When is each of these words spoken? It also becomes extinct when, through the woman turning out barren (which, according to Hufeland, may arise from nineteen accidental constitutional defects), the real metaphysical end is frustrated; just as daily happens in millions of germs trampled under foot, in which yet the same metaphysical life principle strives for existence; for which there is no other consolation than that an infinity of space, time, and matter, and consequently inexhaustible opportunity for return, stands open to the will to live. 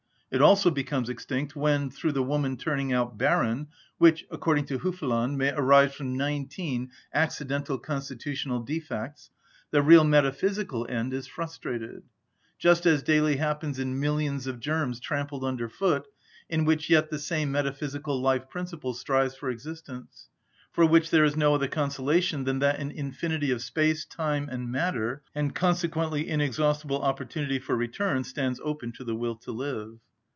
It 0.33 0.41
also 0.41 0.71
becomes 0.71 1.09
extinct 1.09 1.57
when, 1.57 1.89
through 1.89 2.13
the 2.13 2.23
woman 2.23 2.55
turning 2.55 2.93
out 2.93 3.17
barren 3.17 3.67
(which, 3.97 4.25
according 4.31 4.63
to 4.67 4.79
Hufeland, 4.79 5.35
may 5.37 5.51
arise 5.53 5.93
from 5.93 6.15
nineteen 6.15 6.89
accidental 7.13 7.77
constitutional 7.77 8.61
defects), 8.61 9.29
the 9.71 9.81
real 9.81 10.05
metaphysical 10.05 10.87
end 10.87 11.11
is 11.11 11.27
frustrated; 11.27 12.03
just 12.57 12.85
as 12.85 13.03
daily 13.03 13.35
happens 13.35 13.77
in 13.77 13.99
millions 13.99 14.47
of 14.47 14.61
germs 14.61 15.01
trampled 15.01 15.43
under 15.43 15.67
foot, 15.67 16.07
in 16.47 16.63
which 16.63 16.89
yet 16.89 17.09
the 17.09 17.19
same 17.19 17.51
metaphysical 17.51 18.21
life 18.21 18.49
principle 18.49 18.93
strives 18.93 19.35
for 19.35 19.49
existence; 19.49 20.29
for 20.71 20.85
which 20.85 21.09
there 21.09 21.25
is 21.25 21.35
no 21.35 21.55
other 21.55 21.67
consolation 21.67 22.45
than 22.45 22.59
that 22.59 22.79
an 22.79 22.89
infinity 22.91 23.51
of 23.51 23.61
space, 23.61 24.05
time, 24.05 24.47
and 24.49 24.71
matter, 24.71 25.23
and 25.35 25.53
consequently 25.53 26.29
inexhaustible 26.29 27.01
opportunity 27.01 27.59
for 27.59 27.75
return, 27.75 28.23
stands 28.23 28.61
open 28.63 28.93
to 28.93 29.03
the 29.03 29.13
will 29.17 29.35
to 29.35 29.51
live. 29.51 29.99